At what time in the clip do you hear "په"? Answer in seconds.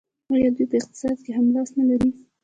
0.71-0.75